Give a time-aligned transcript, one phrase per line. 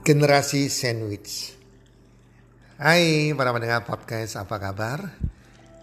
[0.00, 1.52] Generasi Sandwich.
[2.80, 5.12] Hai para pendengar podcast, apa kabar?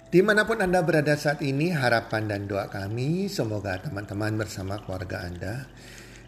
[0.09, 5.21] Di mana pun Anda berada saat ini, harapan dan doa kami semoga teman-teman bersama keluarga
[5.21, 5.69] Anda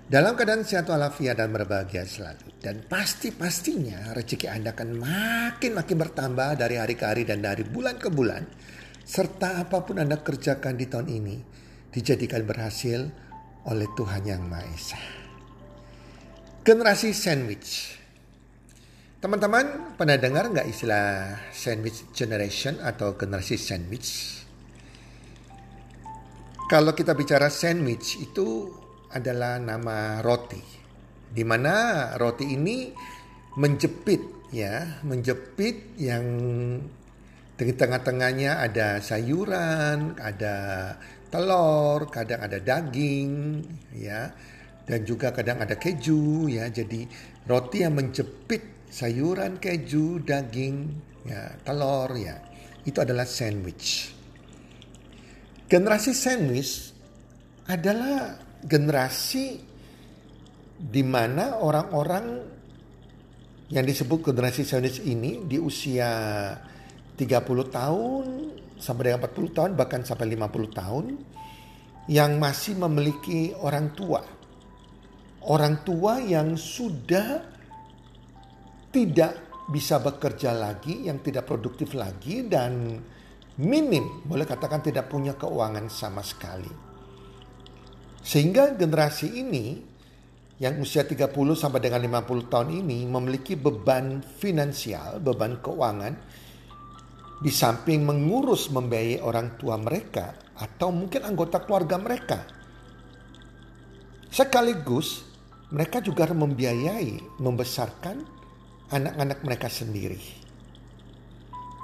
[0.06, 2.62] dalam keadaan sehat walafiat dan berbahagia selalu.
[2.62, 8.14] Dan pasti-pastinya rezeki Anda akan makin-makin bertambah dari hari ke hari dan dari bulan ke
[8.14, 8.46] bulan.
[9.02, 11.36] Serta apa pun Anda kerjakan di tahun ini
[11.90, 13.01] dijadikan berhasil
[13.65, 15.29] oleh Tuhan Yang Maha Esa.
[16.60, 17.96] Generasi sandwich.
[19.24, 24.44] Teman-teman pernah dengar nggak istilah sandwich generation atau generasi sandwich?
[26.68, 28.76] Kalau kita bicara sandwich itu
[29.16, 30.60] adalah nama roti.
[31.32, 32.92] Di mana roti ini
[33.56, 36.26] menjepit ya, menjepit yang
[37.56, 40.56] di tengah-tengahnya ada sayuran, ada
[41.32, 43.64] telur, kadang ada daging,
[43.96, 44.36] ya,
[44.90, 46.66] dan juga kadang ada keju, ya.
[46.73, 47.06] Jadi
[47.45, 50.90] roti yang menjepit sayuran, keju, daging,
[51.30, 52.42] ya, telur, ya.
[52.82, 54.17] Itu adalah sandwich.
[55.70, 56.90] Generasi sandwich
[57.70, 59.62] adalah generasi
[60.80, 62.26] di mana orang-orang
[63.70, 66.10] yang disebut generasi sandwich ini di usia
[67.14, 68.26] 30 tahun
[68.82, 71.06] sampai dengan 40 tahun bahkan sampai 50 tahun
[72.10, 74.39] yang masih memiliki orang tua.
[75.48, 77.40] Orang tua yang sudah
[78.92, 82.98] tidak bisa bekerja lagi, yang tidak produktif lagi dan
[83.62, 86.73] minim, boleh katakan tidak punya keuangan sama sekali.
[88.20, 89.66] Sehingga generasi ini
[90.60, 96.14] yang usia 30 sampai dengan 50 tahun ini memiliki beban finansial, beban keuangan
[97.40, 102.40] di samping mengurus membiayai orang tua mereka atau mungkin anggota keluarga mereka.
[104.28, 105.29] Sekaligus
[105.70, 108.17] mereka juga membiayai, membesarkan
[108.89, 110.17] anak-anak mereka sendiri.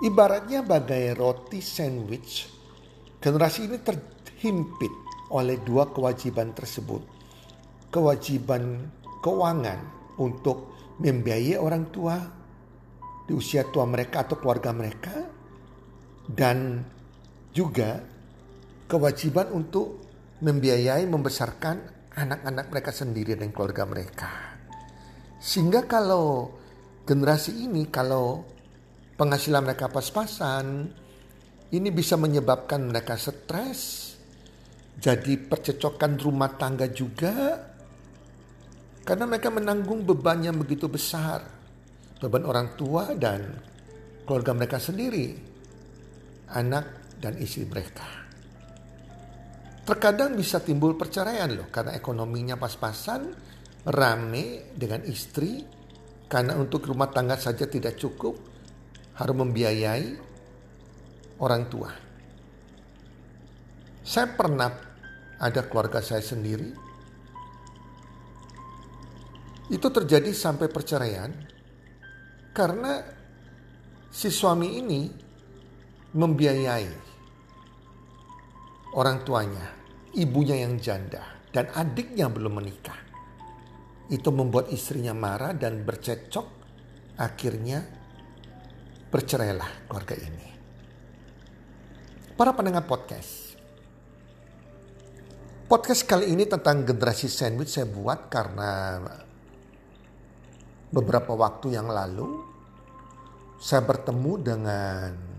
[0.01, 2.49] Ibaratnya bagai roti sandwich,
[3.21, 4.93] generasi ini terhimpit
[5.29, 7.01] oleh dua kewajiban tersebut.
[7.93, 8.89] Kewajiban
[9.21, 9.79] keuangan
[10.19, 12.17] untuk membiayai orang tua
[13.25, 15.15] di usia tua mereka atau keluarga mereka
[16.27, 16.83] dan
[17.55, 18.03] juga
[18.89, 20.03] kewajiban untuk
[20.43, 24.31] membiayai membesarkan anak-anak mereka sendiri dan keluarga mereka.
[25.37, 26.49] Sehingga kalau
[27.03, 28.41] generasi ini kalau
[29.19, 30.89] penghasilan mereka pas-pasan,
[31.75, 34.13] ini bisa menyebabkan mereka stres,
[34.97, 37.61] jadi percecokan rumah tangga juga,
[39.05, 41.45] karena mereka menanggung beban yang begitu besar,
[42.17, 43.53] beban orang tua dan
[44.25, 45.35] keluarga mereka sendiri,
[46.57, 48.24] anak dan istri mereka.
[49.85, 53.29] Terkadang bisa timbul perceraian loh, karena ekonominya pas-pasan,
[53.85, 55.61] rame dengan istri,
[56.25, 58.33] karena untuk rumah tangga saja tidak cukup,
[59.13, 60.07] harus membiayai
[61.37, 61.91] orang tua.
[64.01, 64.73] Saya pernah
[65.37, 66.69] ada keluarga saya sendiri.
[69.69, 71.29] Itu terjadi sampai perceraian
[72.53, 73.01] karena
[74.13, 75.01] si suami ini
[76.13, 77.14] membiayai
[78.95, 79.75] orang tuanya,
[80.15, 82.99] ibunya yang janda dan adiknya belum menikah.
[84.07, 86.63] Itu membuat istrinya marah dan bercecok.
[87.15, 87.79] Akhirnya
[89.11, 90.47] bercerailah keluarga ini.
[92.35, 93.55] Para pendengar podcast.
[95.65, 99.01] Podcast kali ini tentang generasi sandwich saya buat karena
[100.93, 102.43] beberapa waktu yang lalu
[103.57, 105.34] saya bertemu dengan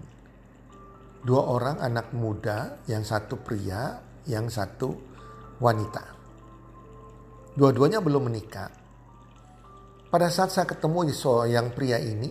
[1.27, 3.99] dua orang anak muda, yang satu pria,
[4.31, 4.95] yang satu
[5.59, 6.15] wanita.
[7.59, 8.71] Dua-duanya belum menikah.
[10.07, 11.11] Pada saat saya ketemu
[11.51, 12.31] yang pria ini,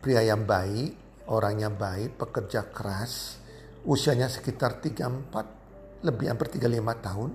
[0.00, 0.96] pria yang baik,
[1.28, 3.36] orangnya baik, pekerja keras,
[3.84, 7.30] usianya sekitar 34, lebih hampir 35 tahun.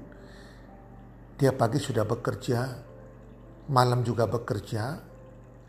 [1.37, 2.59] Dia pagi sudah bekerja,
[3.69, 4.97] malam juga bekerja,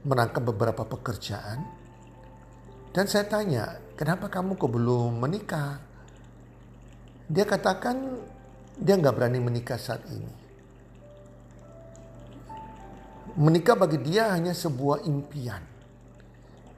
[0.09, 1.59] menangkap beberapa pekerjaan.
[2.93, 5.79] Dan saya tanya, kenapa kamu kok belum menikah?
[7.31, 8.19] Dia katakan
[8.75, 10.35] dia nggak berani menikah saat ini.
[13.39, 15.63] Menikah bagi dia hanya sebuah impian.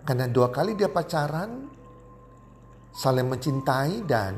[0.04, 1.64] Karena dua kali dia pacaran,
[2.92, 4.36] saling mencintai dan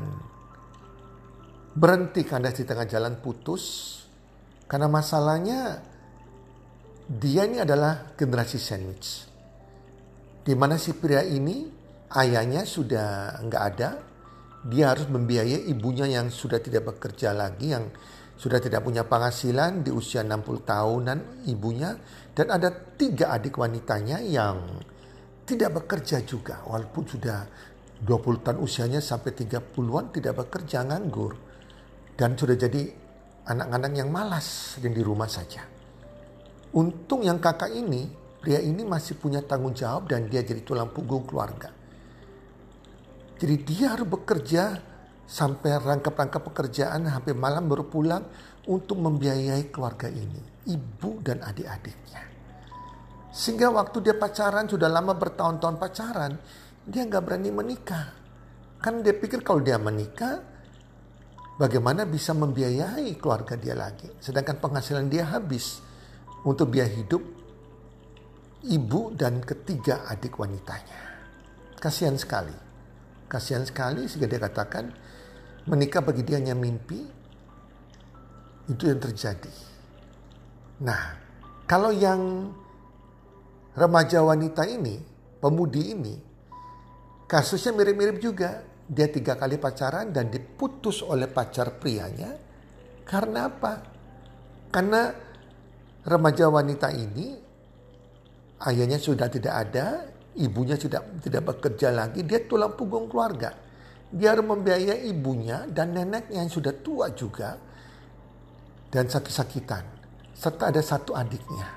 [1.75, 3.99] berhenti karena di tengah jalan putus.
[4.63, 5.83] Karena masalahnya
[7.03, 9.27] dia ini adalah generasi sandwich.
[10.47, 11.76] Di mana si pria ini
[12.15, 13.89] ayahnya sudah nggak ada,
[14.67, 17.91] dia harus membiayai ibunya yang sudah tidak bekerja lagi, yang
[18.37, 21.97] sudah tidak punya penghasilan di usia 60 tahunan ibunya
[22.37, 24.61] dan ada tiga adik wanitanya yang
[25.41, 27.49] tidak bekerja juga walaupun sudah
[27.97, 31.33] 20 tahun usianya sampai 30-an tidak bekerja nganggur
[32.13, 32.93] dan sudah jadi
[33.49, 35.65] anak-anak yang malas dan di rumah saja.
[36.77, 38.05] Untung yang kakak ini,
[38.37, 41.73] pria ini masih punya tanggung jawab dan dia jadi tulang punggung keluarga.
[43.37, 44.81] Jadi dia harus bekerja
[45.27, 48.23] sampai rangkap-rangkap pekerjaan hampir malam baru pulang
[48.65, 52.23] untuk membiayai keluarga ini, ibu dan adik-adiknya.
[53.29, 56.33] Sehingga waktu dia pacaran sudah lama bertahun-tahun pacaran,
[56.87, 58.05] dia nggak berani menikah.
[58.81, 60.41] Kan dia pikir kalau dia menikah,
[61.61, 64.09] bagaimana bisa membiayai keluarga dia lagi.
[64.17, 65.77] Sedangkan penghasilan dia habis
[66.41, 67.21] untuk biaya hidup
[68.65, 71.01] ibu dan ketiga adik wanitanya.
[71.77, 72.66] Kasihan sekali.
[73.27, 74.91] Kasihan sekali sehingga dia katakan,
[75.67, 77.03] menikah bagi dia hanya mimpi,
[78.67, 79.51] itu yang terjadi.
[80.83, 81.15] Nah,
[81.67, 82.51] kalau yang
[83.75, 84.99] remaja wanita ini,
[85.43, 86.15] pemudi ini,
[87.27, 88.63] kasusnya mirip-mirip juga.
[88.87, 92.31] Dia tiga kali pacaran dan diputus oleh pacar prianya.
[93.03, 93.73] Karena apa?
[94.71, 95.11] Karena
[96.07, 97.35] remaja wanita ini,
[98.63, 100.07] ayahnya sudah tidak ada,
[100.37, 103.67] ibunya sudah tidak bekerja lagi, dia tulang punggung keluarga
[104.07, 107.59] dia harus membiayai ibunya dan neneknya yang sudah tua juga
[108.87, 109.83] dan sakit-sakitan.
[110.31, 111.67] Serta ada satu adiknya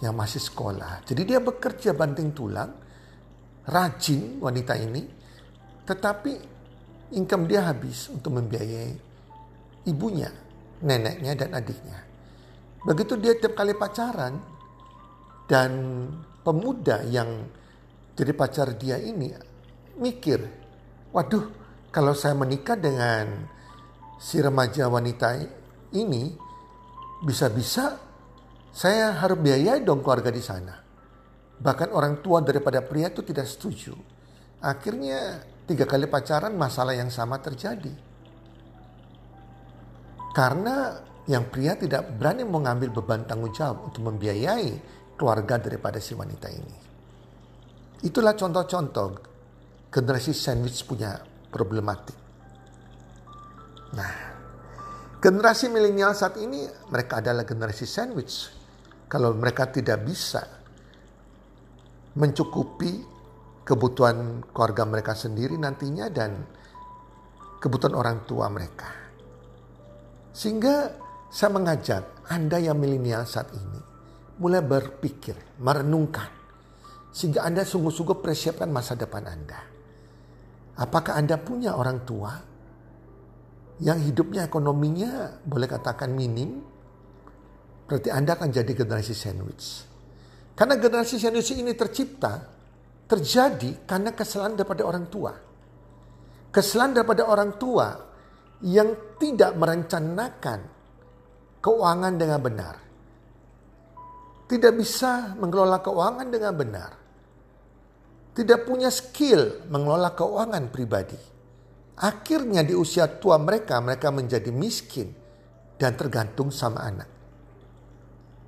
[0.00, 1.04] yang masih sekolah.
[1.04, 2.70] Jadi dia bekerja banting tulang,
[3.68, 5.02] rajin wanita ini,
[5.84, 6.32] tetapi
[7.12, 8.96] income dia habis untuk membiayai
[9.84, 10.32] ibunya,
[10.80, 11.98] neneknya dan adiknya.
[12.88, 14.40] Begitu dia tiap kali pacaran
[15.44, 15.70] dan
[16.42, 17.48] pemuda yang
[18.12, 19.32] jadi pacar dia ini
[19.96, 20.42] mikir
[21.14, 21.62] waduh
[21.92, 23.44] kalau saya menikah dengan
[24.16, 25.36] si remaja wanita
[25.92, 26.32] ini,
[27.20, 28.00] bisa-bisa
[28.72, 30.72] saya harus biayai dong keluarga di sana.
[31.60, 33.92] Bahkan orang tua daripada pria itu tidak setuju.
[34.64, 37.92] Akhirnya tiga kali pacaran masalah yang sama terjadi.
[40.32, 40.96] Karena
[41.28, 44.70] yang pria tidak berani mengambil beban tanggung jawab untuk membiayai
[45.22, 46.76] keluarga daripada si wanita ini.
[48.02, 49.08] Itulah contoh-contoh
[49.86, 51.14] generasi sandwich punya
[51.46, 52.18] problematik.
[53.94, 54.12] Nah,
[55.22, 58.50] generasi milenial saat ini mereka adalah generasi sandwich.
[59.06, 60.42] Kalau mereka tidak bisa
[62.18, 63.06] mencukupi
[63.62, 66.42] kebutuhan keluarga mereka sendiri nantinya dan
[67.62, 68.90] kebutuhan orang tua mereka.
[70.34, 70.90] Sehingga
[71.30, 73.91] saya mengajak Anda yang milenial saat ini
[74.38, 76.28] mulai berpikir, merenungkan.
[77.12, 79.60] Sehingga Anda sungguh-sungguh persiapkan masa depan Anda.
[80.80, 82.32] Apakah Anda punya orang tua
[83.84, 86.64] yang hidupnya ekonominya boleh katakan minim?
[87.84, 89.84] Berarti Anda akan jadi generasi sandwich.
[90.56, 92.40] Karena generasi sandwich ini tercipta,
[93.04, 95.32] terjadi karena kesalahan daripada orang tua.
[96.48, 97.88] Kesalahan daripada orang tua
[98.64, 100.60] yang tidak merencanakan
[101.60, 102.74] keuangan dengan benar.
[104.52, 107.02] Tidak bisa mengelola keuangan dengan benar
[108.32, 111.20] tidak punya skill mengelola keuangan pribadi.
[112.00, 115.12] Akhirnya di usia tua mereka, mereka menjadi miskin
[115.76, 117.08] dan tergantung sama anak.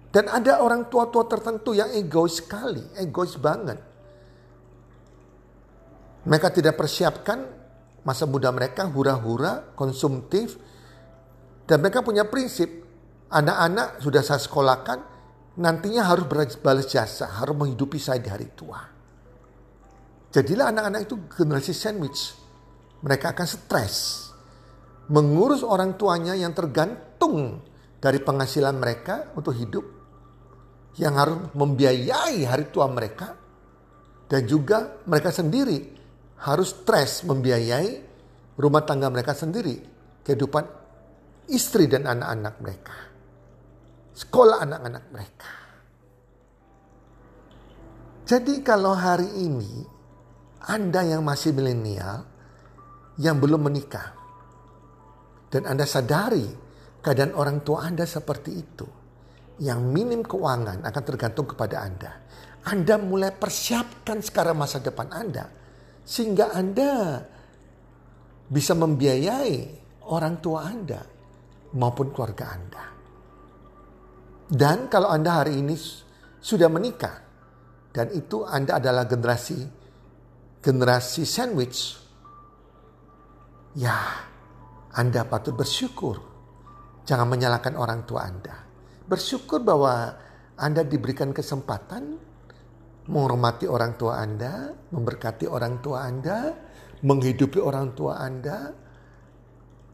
[0.09, 3.79] Dan ada orang tua-tua tertentu yang egois sekali, egois banget.
[6.25, 7.45] Mereka tidak persiapkan
[8.01, 10.57] masa muda mereka hura-hura, konsumtif.
[11.69, 12.69] Dan mereka punya prinsip,
[13.29, 15.14] anak-anak sudah saya sekolahkan,
[15.55, 16.27] nantinya harus
[16.59, 18.81] balas jasa, harus menghidupi saya di hari tua.
[20.35, 22.35] Jadilah anak-anak itu generasi sandwich.
[23.07, 24.27] Mereka akan stres.
[25.15, 27.63] Mengurus orang tuanya yang tergantung
[28.03, 29.87] dari penghasilan mereka untuk hidup.
[30.99, 33.39] Yang harus membiayai hari tua mereka.
[34.27, 35.79] Dan juga mereka sendiri
[36.43, 38.03] harus stres membiayai
[38.59, 39.79] rumah tangga mereka sendiri.
[40.27, 40.65] Kehidupan
[41.47, 43.14] istri dan anak-anak mereka.
[44.15, 45.53] Sekolah anak-anak mereka.
[48.25, 49.95] Jadi kalau hari ini
[50.65, 52.25] anda yang masih milenial,
[53.21, 54.17] yang belum menikah,
[55.53, 56.49] dan Anda sadari
[57.05, 58.89] keadaan orang tua Anda seperti itu,
[59.61, 62.13] yang minim keuangan akan tergantung kepada Anda.
[62.65, 65.53] Anda mulai persiapkan sekarang masa depan Anda,
[66.01, 67.21] sehingga Anda
[68.49, 69.57] bisa membiayai
[70.09, 71.05] orang tua Anda
[71.77, 72.85] maupun keluarga Anda.
[74.45, 75.75] Dan kalau Anda hari ini
[76.41, 77.25] sudah menikah,
[77.95, 79.59] dan itu Anda adalah generasi
[80.61, 81.97] generasi sandwich,
[83.77, 83.97] ya
[84.95, 86.35] Anda patut bersyukur
[87.05, 88.65] Jangan menyalahkan orang tua Anda.
[89.05, 90.17] Bersyukur bahwa
[90.57, 92.17] Anda diberikan kesempatan
[93.05, 96.49] menghormati orang tua Anda, memberkati orang tua Anda,
[97.05, 98.73] menghidupi orang tua Anda,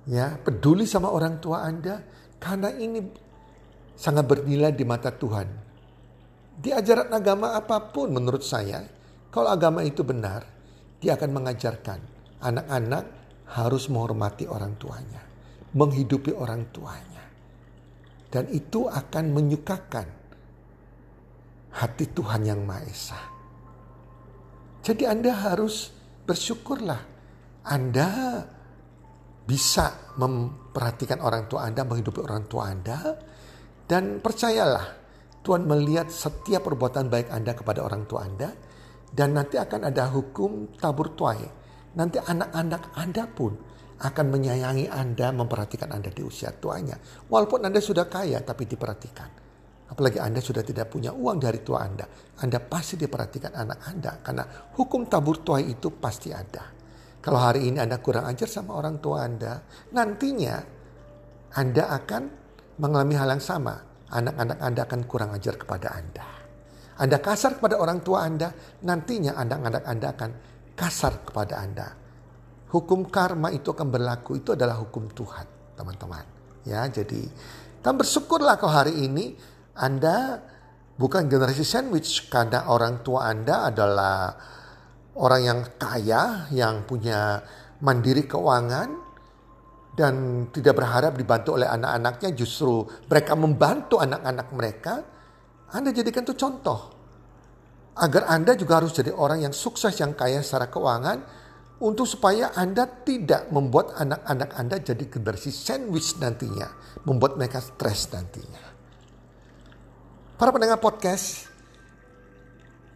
[0.07, 1.99] ya, peduli sama orang tua Anda
[2.39, 3.03] karena ini
[4.01, 5.49] sangat bernilai di mata Tuhan.
[6.57, 8.81] Di ajaran agama apa pun menurut saya,
[9.29, 10.41] kalau agama itu benar,
[10.97, 12.01] dia akan mengajarkan
[12.41, 13.05] anak-anak
[13.61, 15.21] harus menghormati orang tuanya,
[15.77, 17.25] menghidupi orang tuanya.
[18.31, 20.09] Dan itu akan menyukakan
[21.77, 23.21] hati Tuhan yang Maha Esa.
[24.81, 25.93] Jadi Anda harus
[26.25, 27.03] bersyukurlah.
[27.67, 28.41] Anda
[29.45, 32.99] bisa memperhatikan orang tua Anda, menghidupi orang tua Anda.
[33.91, 34.87] Dan percayalah,
[35.43, 38.55] Tuhan melihat setiap perbuatan baik Anda kepada orang tua Anda.
[39.11, 41.43] Dan nanti akan ada hukum tabur tuai.
[41.99, 43.59] Nanti anak-anak Anda pun
[43.99, 46.95] akan menyayangi Anda, memperhatikan Anda di usia tuanya.
[47.03, 49.31] Walaupun Anda sudah kaya, tapi diperhatikan.
[49.91, 52.07] Apalagi Anda sudah tidak punya uang dari tua Anda.
[52.39, 54.23] Anda pasti diperhatikan anak Anda.
[54.23, 54.47] Karena
[54.79, 56.63] hukum tabur tuai itu pasti ada.
[57.19, 59.59] Kalau hari ini Anda kurang ajar sama orang tua Anda,
[59.91, 60.63] nantinya
[61.59, 62.40] Anda akan
[62.81, 63.77] mengalami hal yang sama.
[64.11, 66.27] Anak-anak Anda akan kurang ajar kepada Anda.
[66.99, 68.51] Anda kasar kepada orang tua Anda,
[68.83, 70.31] nantinya anak-anak Anda akan
[70.75, 72.01] kasar kepada Anda
[72.71, 76.25] hukum karma itu akan berlaku itu adalah hukum Tuhan teman-teman
[76.63, 77.27] ya jadi
[77.83, 79.35] kan bersyukurlah kalau hari ini
[79.75, 80.39] Anda
[80.95, 84.39] bukan generasi sandwich karena orang tua Anda adalah
[85.19, 87.43] orang yang kaya yang punya
[87.83, 89.10] mandiri keuangan
[89.95, 94.95] dan tidak berharap dibantu oleh anak-anaknya justru mereka membantu anak-anak mereka
[95.75, 97.01] Anda jadikan itu contoh
[97.99, 101.19] agar Anda juga harus jadi orang yang sukses yang kaya secara keuangan
[101.81, 106.69] untuk supaya Anda tidak membuat anak-anak Anda jadi generasi sandwich nantinya,
[107.09, 108.69] membuat mereka stres nantinya.
[110.37, 111.49] Para pendengar podcast,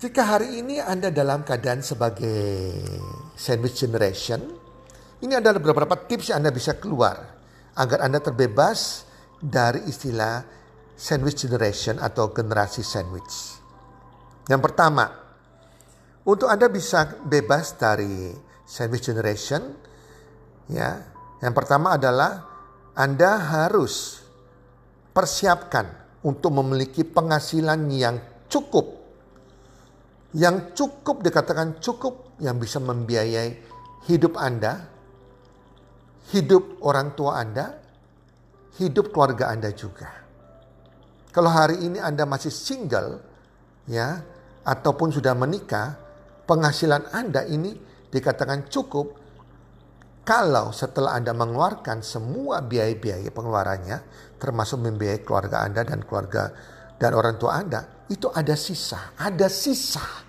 [0.01, 2.77] jika hari ini Anda dalam keadaan sebagai
[3.37, 4.64] sandwich generation,
[5.25, 7.17] ini adalah beberapa tips yang Anda bisa keluar
[7.81, 9.09] agar Anda terbebas
[9.41, 10.45] dari istilah
[10.95, 13.59] sandwich generation atau generasi sandwich.
[14.47, 15.09] Yang pertama,
[16.29, 18.37] untuk Anda bisa bebas dari
[18.69, 19.61] sandwich generation
[20.69, 20.97] ya
[21.41, 22.45] yang pertama adalah
[22.97, 24.25] Anda harus
[25.13, 25.85] persiapkan
[26.25, 28.17] untuk memiliki penghasilan yang
[28.49, 29.05] cukup
[30.35, 33.61] yang cukup dikatakan cukup yang bisa membiayai
[34.09, 34.94] hidup Anda
[36.33, 37.67] hidup orang tua Anda
[38.81, 40.09] hidup keluarga Anda juga.
[41.35, 43.21] Kalau hari ini Anda masih single
[43.91, 44.23] ya
[44.65, 45.99] ataupun sudah menikah
[46.47, 47.75] penghasilan Anda ini
[48.09, 49.21] dikatakan cukup.
[50.25, 53.99] Kalau setelah Anda mengeluarkan semua biaya-biaya pengeluarannya,
[54.41, 56.49] termasuk membiayai keluarga Anda dan keluarga
[56.97, 60.25] dan orang tua Anda, itu ada sisa, ada sisa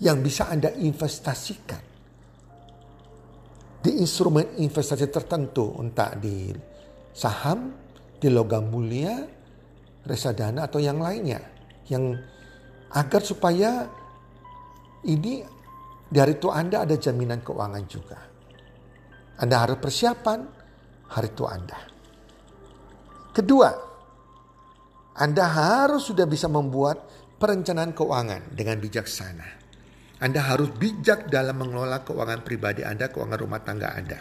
[0.00, 1.89] yang bisa Anda investasikan
[3.80, 6.52] di instrumen investasi tertentu, entah di
[7.16, 7.72] saham,
[8.20, 9.24] di logam mulia,
[10.04, 11.40] reksadana atau yang lainnya,
[11.88, 12.12] yang
[12.92, 13.88] agar supaya
[15.08, 15.40] ini
[16.10, 18.18] dari itu Anda ada jaminan keuangan juga.
[19.40, 20.40] Anda harus persiapan
[21.08, 21.78] hari tua Anda.
[23.32, 23.70] Kedua,
[25.16, 27.08] Anda harus sudah bisa membuat
[27.40, 29.59] perencanaan keuangan dengan bijaksana.
[30.20, 34.20] Anda harus bijak dalam mengelola keuangan pribadi Anda, keuangan rumah tangga Anda.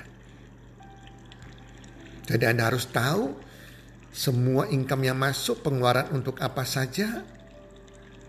[2.24, 3.36] Jadi Anda harus tahu
[4.10, 7.27] semua income yang masuk, pengeluaran untuk apa saja,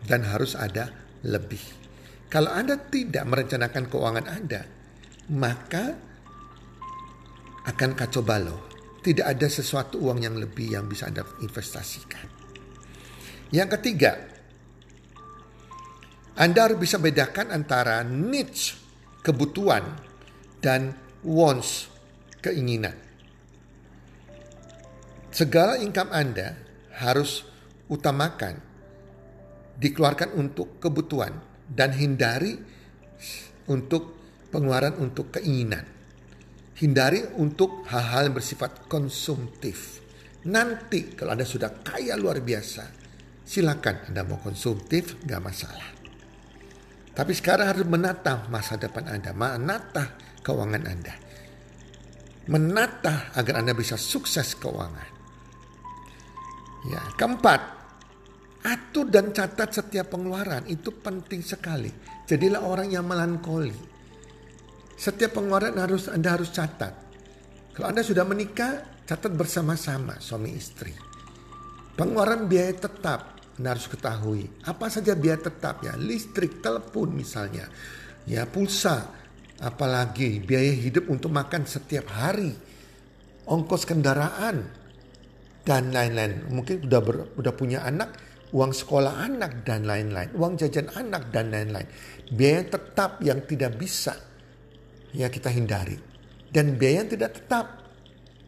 [0.03, 0.91] dan harus ada
[1.23, 1.63] lebih.
[2.27, 4.63] Kalau Anda tidak merencanakan keuangan Anda,
[5.31, 5.95] maka
[7.71, 8.59] akan kacau balau.
[9.01, 12.27] Tidak ada sesuatu uang yang lebih yang bisa Anda investasikan.
[13.51, 14.30] Yang ketiga,
[16.39, 18.79] Anda harus bisa bedakan antara needs,
[19.23, 19.83] kebutuhan,
[20.61, 20.95] dan
[21.25, 21.89] wants,
[22.45, 22.95] keinginan.
[25.31, 26.59] Segala income Anda
[27.01, 27.47] harus
[27.87, 28.59] utamakan
[29.81, 31.33] dikeluarkan untuk kebutuhan
[31.71, 32.59] dan hindari
[33.71, 34.19] untuk
[34.51, 35.87] pengeluaran untuk keinginan.
[36.77, 40.01] Hindari untuk hal-hal yang bersifat konsumtif.
[40.49, 42.89] Nanti kalau Anda sudah kaya luar biasa,
[43.45, 46.00] silakan Anda mau konsumtif, gak masalah.
[47.21, 51.13] Tapi sekarang harus menata masa depan Anda, menata keuangan Anda.
[52.49, 55.21] Menata agar Anda bisa sukses keuangan.
[56.89, 57.61] Ya, keempat,
[58.61, 61.89] Atur dan catat setiap pengeluaran itu penting sekali.
[62.29, 63.73] Jadilah orang yang melankoli.
[65.01, 66.93] Setiap pengeluaran harus Anda harus catat.
[67.73, 70.93] Kalau Anda sudah menikah, catat bersama-sama suami istri.
[71.97, 74.49] Pengeluaran biaya tetap Anda harus ketahui.
[74.65, 77.69] Apa saja biaya tetap ya, listrik, telepon misalnya.
[78.25, 79.13] Ya, pulsa,
[79.61, 82.57] apalagi biaya hidup untuk makan setiap hari.
[83.45, 84.65] Ongkos kendaraan
[85.69, 86.49] dan lain-lain.
[86.49, 88.17] Mungkin udah ber, udah punya anak,
[88.57, 91.85] uang sekolah anak dan lain-lain, uang jajan anak dan lain-lain.
[92.33, 94.17] Biaya tetap yang tidak bisa
[95.13, 96.01] ya kita hindari.
[96.51, 97.67] Dan biaya yang tidak tetap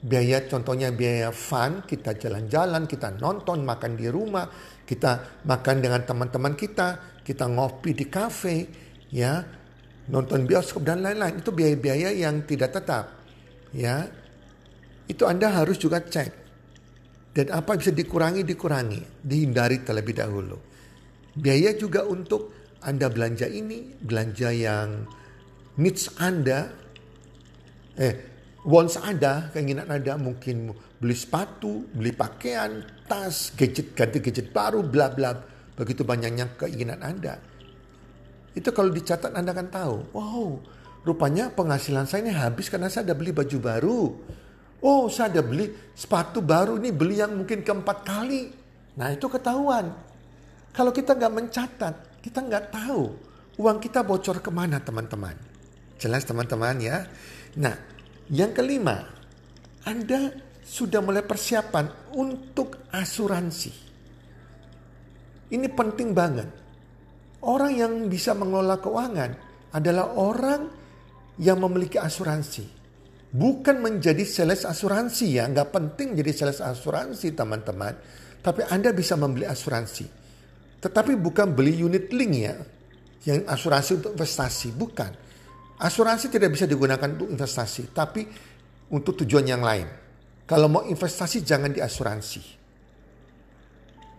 [0.02, 4.50] biaya contohnya biaya fun, kita jalan-jalan, kita nonton, makan di rumah,
[4.92, 8.68] kita makan dengan teman-teman kita, kita ngopi di kafe,
[9.08, 9.40] ya,
[10.12, 11.40] nonton bioskop dan lain-lain.
[11.40, 13.24] Itu biaya-biaya yang tidak tetap.
[13.72, 14.04] Ya.
[15.08, 16.44] Itu Anda harus juga cek.
[17.32, 19.24] Dan apa bisa dikurangi, dikurangi.
[19.24, 20.60] Dihindari terlebih dahulu.
[21.32, 22.52] Biaya juga untuk
[22.84, 25.08] Anda belanja ini, belanja yang
[25.80, 26.68] needs Anda,
[27.96, 28.31] eh
[28.62, 30.70] wants ada, keinginan ada, mungkin
[31.02, 35.34] beli sepatu, beli pakaian, tas, gadget, ganti gadget baru, bla bla.
[35.74, 37.38] Begitu banyaknya keinginan Anda.
[38.52, 40.48] Itu kalau dicatat Anda akan tahu, wow,
[41.02, 44.00] rupanya penghasilan saya ini habis karena saya ada beli baju baru.
[44.82, 48.50] Oh, saya ada beli sepatu baru, ini beli yang mungkin keempat kali.
[48.98, 49.94] Nah, itu ketahuan.
[50.74, 53.14] Kalau kita nggak mencatat, kita nggak tahu
[53.60, 55.36] uang kita bocor ke mana teman-teman.
[56.00, 57.06] Jelas teman-teman ya.
[57.60, 57.76] Nah,
[58.32, 59.04] yang kelima,
[59.84, 60.32] Anda
[60.64, 63.72] sudah mulai persiapan untuk asuransi.
[65.52, 66.48] Ini penting banget.
[67.44, 69.30] Orang yang bisa mengelola keuangan
[69.76, 70.64] adalah orang
[71.36, 72.64] yang memiliki asuransi.
[73.32, 77.92] Bukan menjadi sales asuransi ya, nggak penting jadi sales asuransi teman-teman.
[78.40, 80.08] Tapi Anda bisa membeli asuransi.
[80.80, 82.56] Tetapi bukan beli unit link ya,
[83.28, 85.12] yang asuransi untuk investasi, bukan.
[85.80, 88.26] Asuransi tidak bisa digunakan untuk investasi, tapi
[88.92, 89.88] untuk tujuan yang lain.
[90.44, 92.42] Kalau mau investasi jangan di asuransi.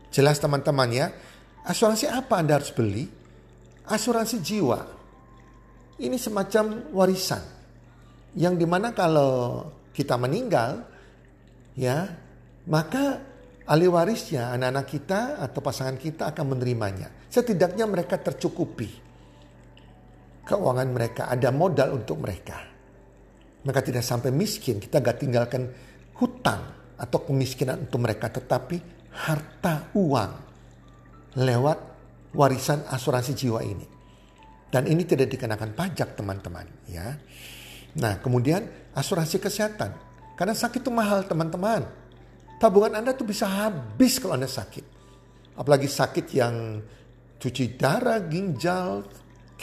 [0.09, 1.07] Jelas teman-teman ya.
[1.63, 3.05] Asuransi apa Anda harus beli?
[3.85, 4.79] Asuransi jiwa.
[6.01, 7.43] Ini semacam warisan.
[8.33, 10.81] Yang di mana kalau kita meninggal,
[11.77, 12.09] ya,
[12.65, 13.21] maka
[13.69, 17.13] ahli warisnya, anak-anak kita atau pasangan kita akan menerimanya.
[17.29, 19.12] Setidaknya mereka tercukupi
[20.43, 22.59] keuangan mereka, ada modal untuk mereka.
[23.63, 25.71] Mereka tidak sampai miskin, kita gak tinggalkan
[26.19, 28.77] hutang atau kemiskinan untuk mereka, tetapi
[29.13, 30.31] harta uang
[31.39, 31.79] lewat
[32.33, 33.87] warisan asuransi jiwa ini.
[34.73, 37.13] Dan ini tidak dikenakan pajak teman-teman ya.
[38.01, 38.65] Nah kemudian
[38.97, 39.93] asuransi kesehatan.
[40.33, 41.85] Karena sakit itu mahal teman-teman.
[42.57, 44.85] Tabungan Anda tuh bisa habis kalau Anda sakit.
[45.53, 46.81] Apalagi sakit yang
[47.37, 49.05] cuci darah, ginjal,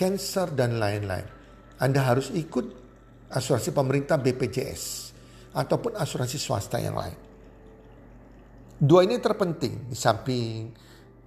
[0.00, 1.28] cancer, dan lain-lain.
[1.76, 2.64] Anda harus ikut
[3.28, 5.12] asuransi pemerintah BPJS
[5.52, 7.18] ataupun asuransi swasta yang lain.
[8.80, 10.72] Dua ini terpenting di samping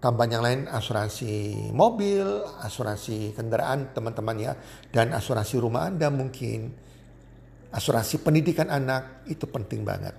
[0.01, 2.25] tambahan yang lain asuransi mobil,
[2.65, 4.57] asuransi kendaraan teman-teman ya,
[4.89, 6.73] dan asuransi rumah Anda mungkin.
[7.73, 10.17] Asuransi pendidikan anak itu penting banget.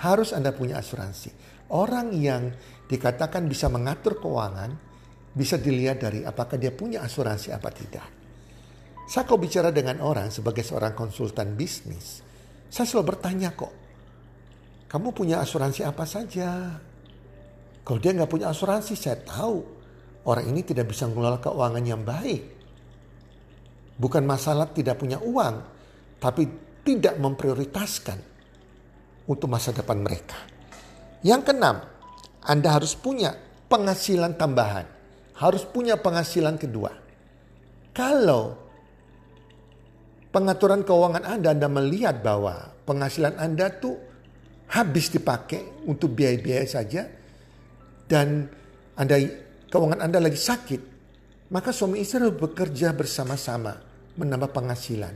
[0.00, 1.32] Harus Anda punya asuransi.
[1.72, 2.52] Orang yang
[2.88, 4.87] dikatakan bisa mengatur keuangan
[5.32, 8.06] bisa dilihat dari apakah dia punya asuransi apa tidak.
[9.08, 12.20] Saya kok bicara dengan orang sebagai seorang konsultan bisnis,
[12.68, 13.72] saya selalu bertanya kok,
[14.92, 16.76] kamu punya asuransi apa saja?
[17.80, 19.64] Kalau dia nggak punya asuransi, saya tahu
[20.28, 22.42] orang ini tidak bisa mengelola keuangan yang baik.
[23.96, 25.56] Bukan masalah tidak punya uang,
[26.20, 26.44] tapi
[26.84, 28.20] tidak memprioritaskan
[29.24, 30.36] untuk masa depan mereka.
[31.24, 31.76] Yang keenam,
[32.44, 33.32] Anda harus punya
[33.72, 34.97] penghasilan tambahan
[35.38, 36.90] harus punya penghasilan kedua.
[37.94, 38.58] Kalau
[40.34, 43.96] pengaturan keuangan Anda, Anda melihat bahwa penghasilan Anda tuh
[44.68, 47.06] habis dipakai untuk biaya-biaya saja
[48.10, 48.50] dan
[48.98, 49.16] Anda
[49.70, 50.82] keuangan Anda lagi sakit,
[51.54, 53.78] maka suami istri harus bekerja bersama-sama
[54.18, 55.14] menambah penghasilan.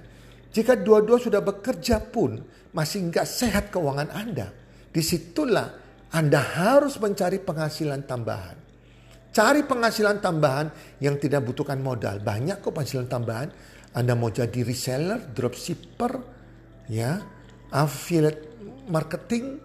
[0.54, 2.38] Jika dua-dua sudah bekerja pun
[2.70, 4.54] masih nggak sehat keuangan Anda,
[4.92, 5.66] di situlah
[6.14, 8.61] Anda harus mencari penghasilan tambahan.
[9.32, 10.68] Cari penghasilan tambahan
[11.00, 12.20] yang tidak butuhkan modal.
[12.20, 13.48] Banyak kok penghasilan tambahan.
[13.96, 16.20] Anda mau jadi reseller, dropshipper,
[16.92, 17.16] ya,
[17.72, 18.44] affiliate
[18.92, 19.56] marketing.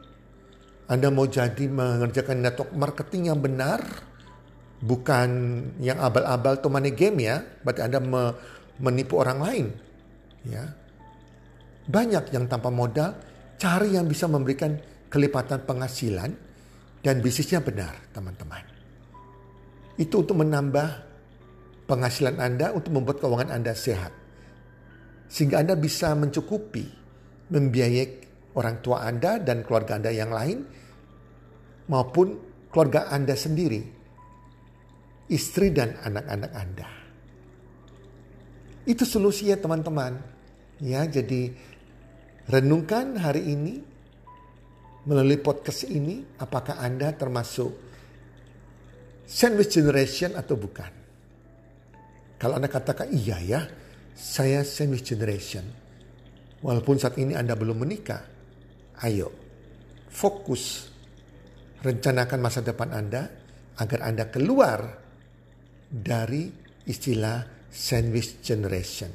[0.88, 3.84] Anda mau jadi mengerjakan network marketing yang benar,
[4.80, 5.30] bukan
[5.84, 7.44] yang abal-abal atau money game ya.
[7.60, 8.00] Berarti Anda
[8.80, 9.66] menipu orang lain,
[10.48, 10.64] ya.
[11.88, 13.20] Banyak yang tanpa modal,
[13.60, 14.80] cari yang bisa memberikan
[15.12, 16.32] kelipatan penghasilan
[17.04, 18.77] dan bisnisnya benar, teman-teman.
[19.98, 20.88] Itu untuk menambah
[21.90, 24.14] penghasilan Anda untuk membuat keuangan Anda sehat.
[25.28, 26.86] Sehingga Anda bisa mencukupi
[27.50, 28.06] membiayai
[28.56, 30.58] orang tua Anda dan keluarga Anda yang lain
[31.88, 32.28] maupun
[32.72, 33.82] keluarga Anda sendiri,
[35.32, 36.88] istri dan anak-anak Anda.
[38.88, 40.14] Itu solusinya teman-teman.
[40.80, 41.52] Ya, jadi
[42.48, 43.84] renungkan hari ini
[45.08, 47.87] melalui podcast ini apakah Anda termasuk
[49.28, 50.92] sandwich generation atau bukan.
[52.40, 53.62] Kalau Anda katakan iya ya,
[54.16, 55.68] saya sandwich generation.
[56.64, 58.24] Walaupun saat ini Anda belum menikah,
[59.04, 59.30] ayo
[60.10, 60.90] fokus
[61.84, 63.30] rencanakan masa depan Anda
[63.78, 64.80] agar Anda keluar
[65.86, 66.50] dari
[66.88, 69.12] istilah sandwich generation.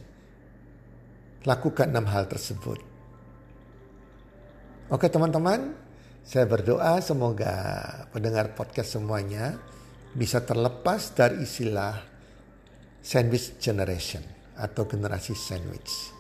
[1.43, 2.79] Lakukan enam hal tersebut.
[4.93, 5.75] Oke teman-teman,
[6.23, 7.55] saya berdoa semoga
[8.15, 9.59] pendengar podcast semuanya
[10.13, 11.97] bisa terlepas dari istilah
[13.01, 14.23] sandwich generation
[14.57, 16.13] atau generasi sandwich.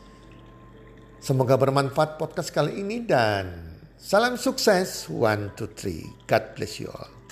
[1.23, 5.07] Semoga bermanfaat podcast kali ini dan salam sukses.
[5.07, 6.03] One, two, three.
[6.27, 7.23] God bless you all.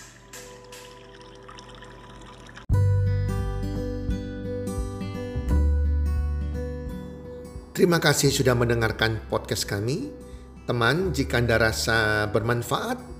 [7.74, 10.12] Terima kasih sudah mendengarkan podcast kami.
[10.68, 13.19] Teman, jika Anda rasa bermanfaat